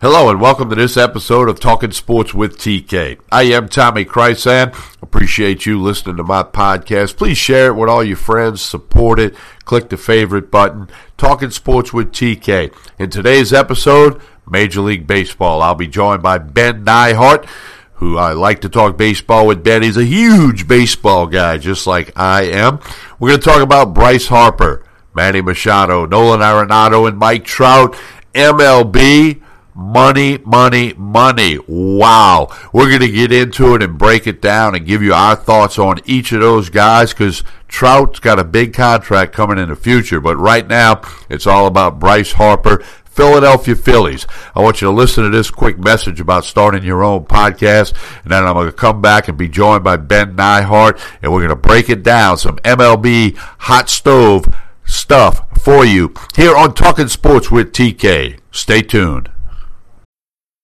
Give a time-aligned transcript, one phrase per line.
[0.00, 3.18] Hello and welcome to this episode of Talking Sports with TK.
[3.32, 4.72] I am Tommy Chrysan.
[5.02, 7.16] Appreciate you listening to my podcast.
[7.16, 9.34] Please share it with all your friends, support it,
[9.64, 10.88] click the favorite button.
[11.16, 12.72] Talking Sports with TK.
[13.00, 15.62] In today's episode, Major League Baseball.
[15.62, 17.46] I'll be joined by Ben Neihart,
[17.94, 19.64] who I like to talk baseball with.
[19.64, 22.78] Ben, he's a huge baseball guy, just like I am.
[23.18, 27.96] We're going to talk about Bryce Harper, Manny Machado, Nolan Arenado, and Mike Trout,
[28.32, 29.42] MLB
[29.78, 31.56] money, money, money.
[31.68, 32.48] Wow.
[32.72, 35.78] We're going to get into it and break it down and give you our thoughts
[35.78, 40.20] on each of those guys because Trout's got a big contract coming in the future.
[40.20, 42.84] But right now, it's all about Bryce Harper.
[43.04, 44.28] Philadelphia Phillies.
[44.54, 48.30] I want you to listen to this quick message about starting your own podcast, and
[48.30, 51.48] then I'm going to come back and be joined by Ben Neihart, and we're going
[51.48, 54.44] to break it down, some MLB hot stove
[54.86, 58.38] stuff for you here on Talking Sports with TK.
[58.52, 59.30] Stay tuned.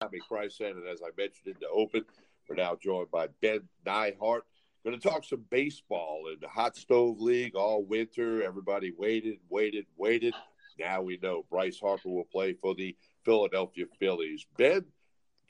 [0.00, 2.04] Tommy Chrysan, and as I mentioned in the open,
[2.48, 4.40] we're now joined by Ben Neihart.
[4.82, 8.42] Going to talk some baseball in the hot stove league all winter.
[8.42, 10.32] Everybody waited, waited, waited.
[10.78, 14.46] Now we know Bryce Harper will play for the Philadelphia Phillies.
[14.56, 14.86] Ben,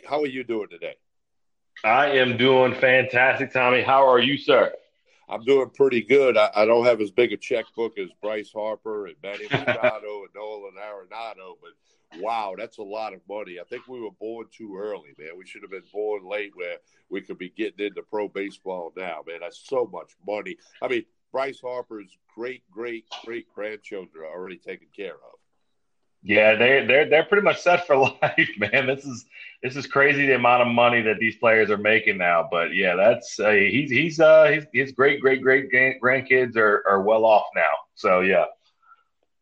[0.05, 0.97] how are you doing today?
[1.84, 3.83] I am doing fantastic, Tommy.
[3.83, 4.73] How are you, sir?
[5.28, 6.37] I'm doing pretty good.
[6.37, 10.34] I, I don't have as big a checkbook as Bryce Harper and Manny Machado and
[10.34, 11.71] Nolan Arenado, but
[12.19, 13.59] wow, that's a lot of money.
[13.60, 15.37] I think we were born too early, man.
[15.37, 16.76] We should have been born late where
[17.09, 19.41] we could be getting into pro baseball now, man.
[19.41, 20.56] That's so much money.
[20.82, 25.38] I mean, Bryce Harper's great, great, great grandchildren are already taken care of.
[26.22, 28.87] Yeah, they they're they're pretty much set for life, man.
[28.87, 29.25] This is
[29.62, 32.47] this is crazy the amount of money that these players are making now.
[32.50, 37.00] But yeah, that's uh, he's he's uh his, his great great great grandkids are are
[37.00, 37.72] well off now.
[37.94, 38.44] So yeah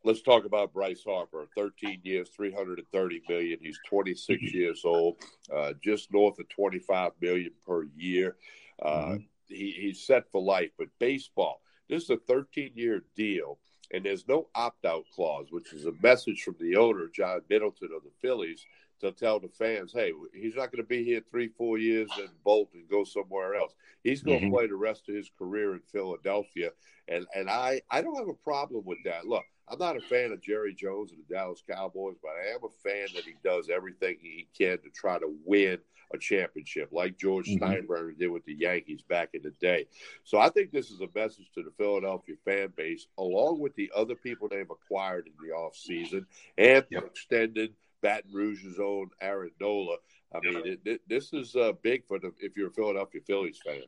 [0.04, 1.48] let's talk about Bryce Harper.
[1.56, 3.58] 13 years, 330 million.
[3.60, 4.56] He's 26 mm-hmm.
[4.56, 5.16] years old,
[5.54, 8.36] uh, just north of 25 million per year.
[8.80, 9.16] Uh, mm-hmm.
[9.48, 10.70] he, he's set for life.
[10.78, 13.58] But baseball, this is a 13 year deal,
[13.92, 17.90] and there's no opt out clause, which is a message from the owner, John Middleton
[17.94, 18.64] of the Phillies,
[19.00, 22.28] to tell the fans, hey, he's not going to be here three, four years and
[22.44, 23.74] bolt and go somewhere else.
[24.02, 24.50] He's going mm-hmm.
[24.50, 26.70] to play the rest of his career in Philadelphia,
[27.08, 29.26] and and I I don't have a problem with that.
[29.26, 32.60] Look, I'm not a fan of Jerry Jones and the Dallas Cowboys, but I am
[32.64, 35.78] a fan that he does everything he can to try to win
[36.14, 37.62] a championship, like George mm-hmm.
[37.62, 39.86] Steinbrenner did with the Yankees back in the day.
[40.24, 43.90] So I think this is a message to the Philadelphia fan base, along with the
[43.94, 46.24] other people they've acquired in the offseason
[46.56, 47.04] and yep.
[47.04, 49.96] extended Baton Rouge's own Aaron Nola.
[50.34, 53.60] I mean, it, it, this is uh, big for the if you're a Philadelphia Phillies
[53.64, 53.82] fan.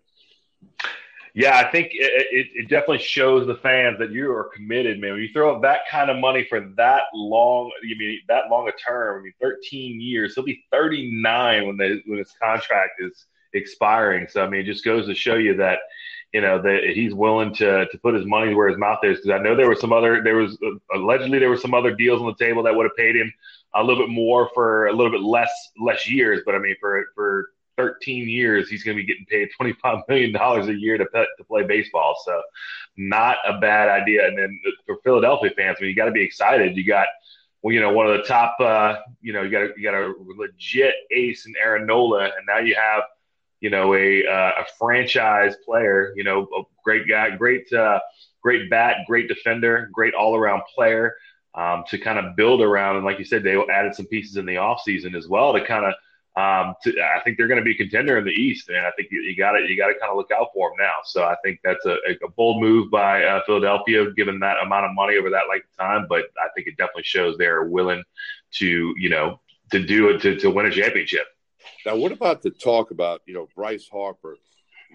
[1.34, 5.12] Yeah, I think it, it, it, definitely shows the fans that you are committed, man.
[5.12, 8.69] When you throw up that kind of money for that long, you mean that long
[8.69, 13.27] a term, I mean, 13 years, he'll be 39 when the when his contract is
[13.53, 14.27] expiring.
[14.28, 15.78] So I mean, it just goes to show you that
[16.32, 19.18] you know that he's willing to to put his money where his mouth is.
[19.18, 21.94] Because I know there was some other, there was uh, allegedly there were some other
[21.94, 23.32] deals on the table that would have paid him
[23.74, 26.41] a little bit more for a little bit less less years.
[26.44, 27.46] But I mean, for for
[27.76, 31.44] 13 years, he's going to be getting paid 25 million dollars a year to to
[31.44, 32.16] play baseball.
[32.24, 32.41] So,
[32.97, 34.26] not a bad idea.
[34.26, 36.76] And then for Philadelphia fans, I mean, you got to be excited.
[36.76, 37.06] You got,
[37.62, 40.12] well, you know, one of the top, uh, you know, you got you got a
[40.36, 43.02] legit ace in Aaron Nola, and now you have,
[43.60, 46.12] you know, a uh, a franchise player.
[46.16, 48.01] You know, a great guy, great uh,
[48.42, 51.16] great bat, great defender, great all around player.
[51.53, 54.47] Um, to kind of build around, and like you said, they added some pieces in
[54.47, 55.95] the offseason as well to kind of
[56.36, 58.92] um, to, I think they're going to be a contender in the East, and I
[58.92, 60.95] think you got to you got to kind of look out for them now.
[61.04, 64.95] So I think that's a, a bold move by uh, Philadelphia, given that amount of
[64.95, 66.06] money over that length of time.
[66.09, 68.04] But I think it definitely shows they're willing
[68.53, 69.41] to you know
[69.72, 71.27] to do it to, to win a championship.
[71.86, 74.36] Now, what about the talk about you know Bryce Harper?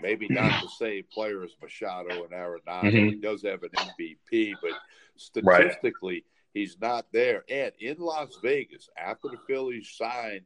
[0.02, 2.84] Maybe not the same player as Machado and Arenado.
[2.84, 3.10] Mm-hmm.
[3.10, 4.74] He does have an MVP, but
[5.16, 6.24] statistically, right.
[6.54, 7.46] he's not there.
[7.50, 10.42] And in Las Vegas, after the Phillies signed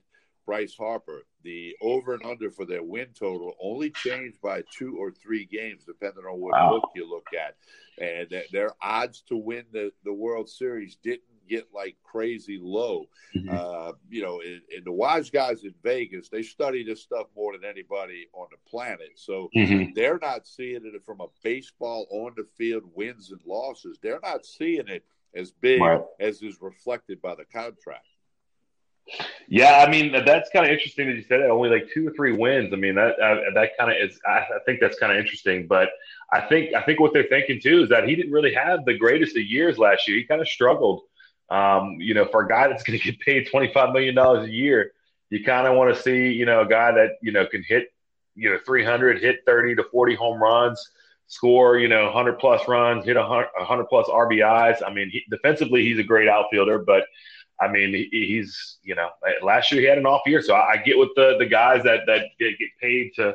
[0.46, 5.12] Bryce Harper, the over and under for their win total only changed by two or
[5.12, 6.72] three games, depending on what wow.
[6.72, 7.56] book you look at.
[8.04, 13.06] And their odds to win the, the World Series didn't get like crazy low.
[13.36, 13.50] Mm-hmm.
[13.52, 17.54] Uh, you know, and, and, the wise guys in Vegas, they study this stuff more
[17.54, 19.12] than anybody on the planet.
[19.16, 19.92] So mm-hmm.
[19.96, 24.00] they're not seeing it from a baseball on the field wins and losses.
[24.02, 25.04] They're not seeing it
[25.36, 26.02] as big right.
[26.20, 28.06] as is reflected by the contract.
[29.48, 32.12] Yeah, I mean that's kind of interesting that you said that only like two or
[32.12, 32.72] three wins.
[32.72, 34.20] I mean that uh, that kind of is.
[34.26, 35.90] I, I think that's kind of interesting, but
[36.32, 38.98] I think I think what they're thinking too is that he didn't really have the
[38.98, 40.18] greatest of years last year.
[40.18, 41.02] He kind of struggled.
[41.50, 44.48] Um, you know, for a guy that's going to get paid twenty five million dollars
[44.48, 44.92] a year,
[45.30, 47.94] you kind of want to see you know a guy that you know can hit
[48.36, 50.92] you know three hundred, hit thirty to forty home runs,
[51.28, 54.82] score you know hundred plus runs, hit hundred plus RBIs.
[54.86, 57.06] I mean, he, defensively he's a great outfielder, but
[57.60, 59.10] I mean, he, he's you know
[59.42, 61.84] last year he had an off year, so I, I, get with the the guys
[61.84, 63.34] that that get, get paid to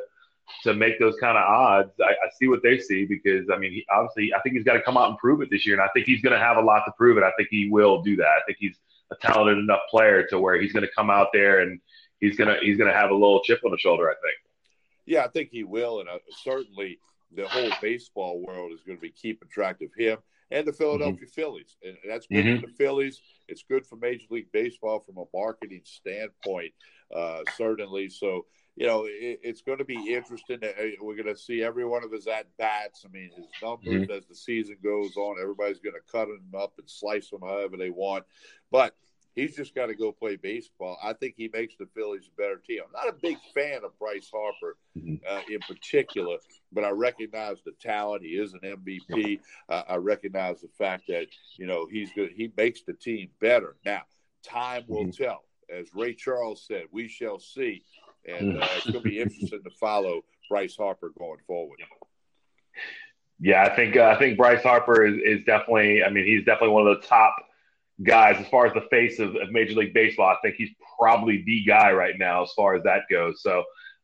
[0.63, 1.91] to make those kind of odds.
[1.99, 4.73] I, I, see what they see because I mean, he, obviously, I think he's got
[4.73, 6.57] to come out and prove it this year, and I think he's going to have
[6.57, 7.23] a lot to prove it.
[7.23, 8.27] I think he will do that.
[8.27, 8.77] I think he's
[9.11, 11.79] a talented enough player to where he's going to come out there and
[12.19, 14.09] he's gonna he's gonna have a little chip on the shoulder.
[14.09, 14.37] I think.
[15.05, 16.99] Yeah, I think he will, and uh, certainly
[17.35, 20.17] the whole baseball world is going to be keeping track of him
[20.51, 21.41] and the Philadelphia mm-hmm.
[21.41, 21.75] Phillies.
[21.83, 22.61] And that's good mm-hmm.
[22.61, 23.21] for the Phillies.
[23.47, 26.73] It's good for Major League Baseball from a marketing standpoint,
[27.15, 28.09] uh, certainly.
[28.09, 28.45] So,
[28.75, 30.59] you know, it, it's going to be interesting.
[30.63, 33.05] Uh, we're going to see every one of his at bats.
[33.05, 34.11] I mean, his numbers mm-hmm.
[34.11, 37.77] as the season goes on, everybody's going to cut him up and slice him however
[37.77, 38.25] they want.
[38.71, 38.95] But
[39.35, 40.97] He's just got to go play baseball.
[41.03, 42.79] I think he makes the Phillies a better team.
[42.85, 45.15] I'm not a big fan of Bryce Harper mm-hmm.
[45.29, 46.37] uh, in particular,
[46.71, 48.23] but I recognize the talent.
[48.23, 49.41] He is an MVP.
[49.67, 52.31] Uh, I recognize the fact that you know he's good.
[52.33, 53.75] He makes the team better.
[53.85, 54.03] Now,
[54.41, 55.23] time will mm-hmm.
[55.23, 55.43] tell.
[55.69, 57.83] As Ray Charles said, we shall see,
[58.27, 61.79] and uh, it's going to be interesting to follow Bryce Harper going forward.
[63.39, 66.03] Yeah, I think uh, I think Bryce Harper is, is definitely.
[66.03, 67.35] I mean, he's definitely one of the top
[68.03, 70.27] guys as far as the face of, of, Major League Baseball.
[70.27, 73.41] I think he's probably the guy right now as far as that goes.
[73.41, 73.63] So,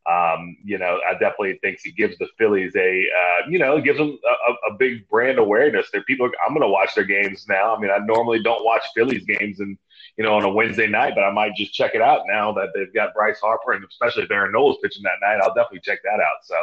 [0.10, 4.00] um, you know, I definitely think he gives the Phillies a, uh, you know, gives
[4.00, 5.90] them a, a, big brand awareness.
[5.92, 7.76] There, people, are, I'm going to watch their games now.
[7.76, 9.78] I mean, I normally don't watch Phillies games and
[10.18, 12.70] you know on a Wednesday night, but I might just check it out now that
[12.74, 15.40] they've got Bryce Harper and especially if Aaron Nola pitching that night.
[15.42, 16.38] I'll definitely check that out.
[16.44, 16.56] So.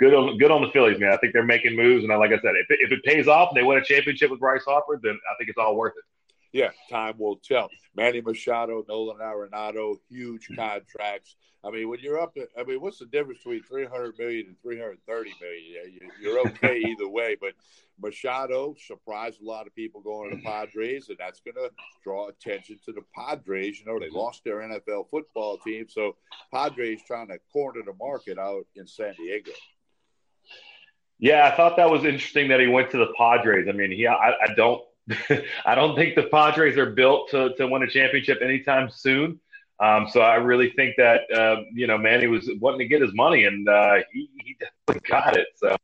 [0.00, 1.12] Good on, good on the Phillies, man.
[1.12, 3.48] I think they're making moves, and like I said, if it, if it pays off
[3.48, 6.04] and they win a championship with Bryce Harper, then I think it's all worth it
[6.52, 7.68] yeah, time will tell.
[7.94, 10.54] Manny Machado, Nolan Arenado, huge hmm.
[10.54, 11.36] contracts.
[11.64, 14.56] I mean, when you're up, at, I mean, what's the difference between 300 million and
[14.62, 16.10] 330 million?
[16.20, 17.52] You're okay either way, but
[18.00, 21.70] Machado surprised a lot of people going to the Padres, and that's going to
[22.04, 23.80] draw attention to the Padres.
[23.80, 24.16] You know, they mm-hmm.
[24.16, 26.16] lost their NFL football team, so
[26.54, 29.50] Padres trying to corner the market out in San Diego.
[31.18, 33.66] Yeah, I thought that was interesting that he went to the Padres.
[33.68, 34.82] I mean, he, I, I don't
[35.64, 39.40] I don't think the Padres are built to, to win a championship anytime soon.
[39.80, 43.14] Um, so I really think that uh, you know Manny was wanting to get his
[43.14, 45.46] money, and uh, he, he definitely got it.
[45.56, 45.76] So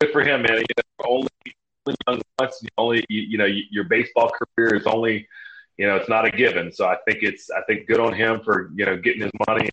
[0.00, 0.56] good for him, man.
[0.58, 1.28] You know, only
[2.38, 5.28] once, only you, you know your baseball career is only
[5.76, 6.72] you know it's not a given.
[6.72, 9.68] So I think it's I think good on him for you know getting his money.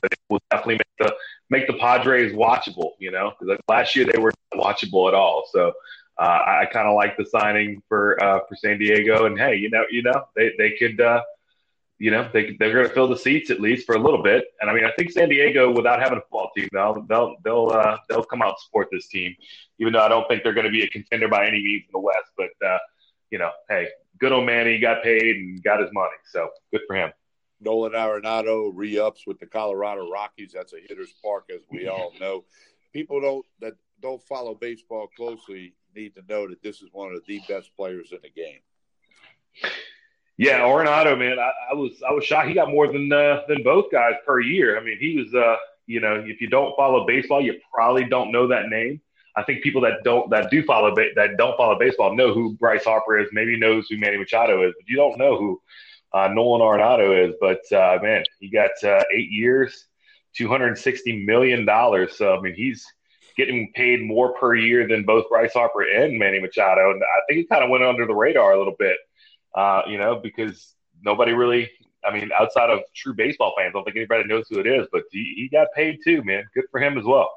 [0.00, 1.14] But it will definitely make the
[1.50, 2.92] make the Padres watchable.
[3.00, 5.44] You know, because last year they were not watchable at all.
[5.50, 5.72] So
[6.20, 9.24] uh, I kind of like the signing for uh, for San Diego.
[9.24, 11.22] And hey, you know, you know, they they could, uh,
[11.98, 14.44] you know, they they're going to fill the seats at least for a little bit.
[14.60, 17.70] And I mean, I think San Diego, without having a football team, they'll they'll they'll
[17.70, 19.34] uh, they'll come out and support this team,
[19.78, 21.92] even though I don't think they're going to be a contender by any means in
[21.92, 22.30] the West.
[22.36, 22.78] But uh,
[23.30, 26.96] you know, hey, good old Manny got paid and got his money, so good for
[26.96, 27.12] him.
[27.62, 30.52] Nolan Arenado re-ups with the Colorado Rockies.
[30.52, 32.44] That's a hitter's park, as we all know.
[32.92, 37.24] People don't that don't follow baseball closely need to know that this is one of
[37.26, 38.60] the best players in the game.
[40.36, 42.48] Yeah, Arenado, man, I, I was I was shocked.
[42.48, 44.78] He got more than uh, than both guys per year.
[44.78, 45.56] I mean, he was, uh,
[45.86, 49.02] you know, if you don't follow baseball, you probably don't know that name.
[49.36, 52.84] I think people that don't that do follow that don't follow baseball know who Bryce
[52.84, 55.60] Harper is, maybe knows who Manny Machado is, but you don't know who
[56.12, 57.34] uh, Nolan Arenado is.
[57.38, 59.88] But uh, man, he got uh, eight years,
[60.34, 62.16] two hundred sixty million dollars.
[62.16, 62.84] So I mean, he's
[63.36, 66.90] getting paid more per year than both Bryce Harper and Manny Machado.
[66.90, 68.96] And I think he kind of went under the radar a little bit,
[69.54, 71.70] uh, you know, because nobody really,
[72.04, 74.86] I mean, outside of true baseball fans, I don't think anybody knows who it is,
[74.92, 76.44] but he, he got paid too, man.
[76.54, 77.30] Good for him as well.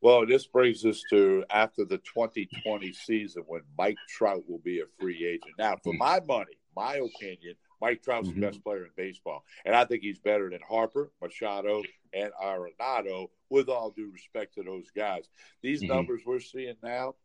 [0.00, 4.84] Well, this brings us to after the 2020 season when Mike Trout will be a
[4.98, 5.54] free agent.
[5.58, 5.98] Now, for mm-hmm.
[5.98, 8.40] my money, my opinion, Mike Trout's mm-hmm.
[8.40, 9.44] the best player in baseball.
[9.64, 11.82] And I think he's better than Harper, Machado,
[12.14, 15.28] and Arenado, with all due respect to those guys.
[15.62, 15.92] These mm-hmm.
[15.92, 17.16] numbers we're seeing now,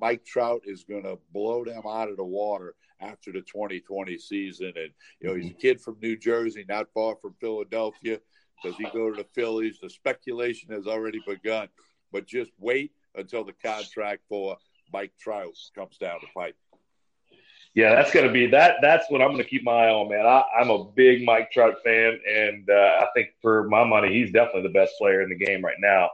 [0.00, 4.72] Mike Trout is going to blow them out of the water after the 2020 season.
[4.76, 4.90] And,
[5.20, 5.58] you know, he's a mm-hmm.
[5.58, 8.18] kid from New Jersey, not far from Philadelphia.
[8.64, 9.78] Does he go to the Phillies?
[9.80, 11.68] The speculation has already begun.
[12.12, 14.56] But just wait until the contract for
[14.92, 16.56] Mike Trout comes down the pipe.
[17.74, 18.76] Yeah, that's going to be that.
[18.82, 20.26] That's what I'm going to keep my eye on, man.
[20.26, 24.32] I, am a big Mike Trout fan, and uh, I think for my money, he's
[24.32, 26.10] definitely the best player in the game right now.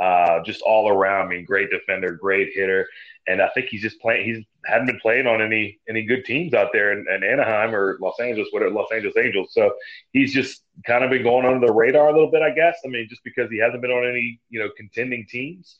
[0.00, 1.26] Uh, just all around.
[1.26, 2.86] I mean, great defender, great hitter,
[3.26, 4.24] and I think he's just playing.
[4.24, 7.98] He's hadn't been playing on any any good teams out there in, in Anaheim or
[8.00, 9.52] Los Angeles, whatever Los Angeles Angels.
[9.52, 9.72] So
[10.12, 12.78] he's just kind of been going under the radar a little bit, I guess.
[12.84, 15.76] I mean, just because he hasn't been on any you know contending teams.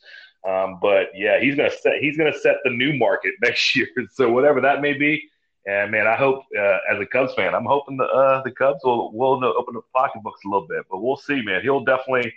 [0.47, 3.87] Um, but yeah, he's gonna set he's gonna set the new market next year.
[4.13, 5.23] So whatever that may be.
[5.67, 8.79] And man, I hope uh, as a Cubs fan, I'm hoping the uh, the Cubs
[8.83, 10.85] will will open the pocketbooks a little bit.
[10.89, 11.61] But we'll see, man.
[11.61, 12.33] He'll definitely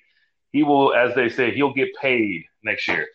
[0.55, 3.09] he will, as they say, he'll get paid next year.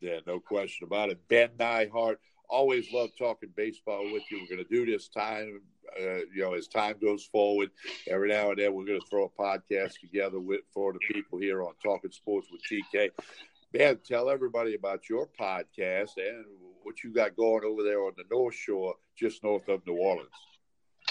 [0.00, 1.18] Yeah, no question about it.
[1.26, 4.38] Ben Neihart, always love talking baseball with you.
[4.40, 5.62] We're going to do this time,
[6.00, 7.70] uh, you know, as time goes forward.
[8.06, 11.40] Every now and then, we're going to throw a podcast together with for the people
[11.40, 13.10] here on Talking Sports with TK.
[13.76, 16.46] Ben, tell everybody about your podcast and
[16.82, 20.30] what you got going over there on the North Shore, just north of New Orleans.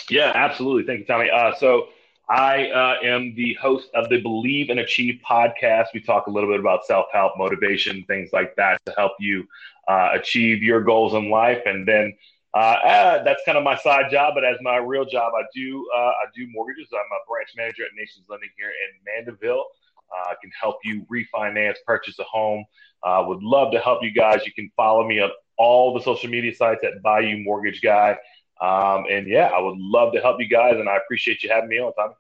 [0.10, 0.84] Yeah, absolutely.
[0.84, 1.30] Thank you, Tommy.
[1.30, 1.90] Uh, so
[2.28, 5.88] I uh, am the host of the Believe and Achieve podcast.
[5.94, 9.46] We talk a little bit about self help, motivation, things like that to help you
[9.88, 11.62] uh, achieve your goals in life.
[11.68, 12.16] And then
[12.56, 15.88] uh, uh that's kind of my side job, but as my real job, I do
[15.96, 16.88] uh, I do mortgages.
[16.92, 19.66] I'm a branch manager at Nations Lending here in Mandeville.
[20.12, 22.66] Uh, I can help you refinance, purchase a home.
[23.04, 24.46] I would love to help you guys.
[24.46, 28.18] You can follow me on all the social media sites at Bayou Mortgage Guy.
[28.62, 31.70] Um, and yeah, I would love to help you guys, and I appreciate you having
[31.70, 32.14] me on, Tommy.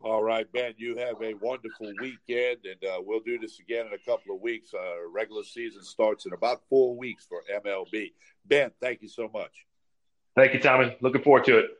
[0.00, 3.92] All right, Ben, you have a wonderful weekend, and uh, we'll do this again in
[3.92, 4.72] a couple of weeks.
[4.72, 8.12] Uh, regular season starts in about four weeks for MLB.
[8.46, 9.66] Ben, thank you so much.
[10.36, 10.96] Thank you, Tommy.
[11.00, 11.70] Looking forward to it.